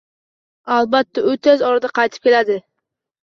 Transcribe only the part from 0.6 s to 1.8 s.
Albatta, u tez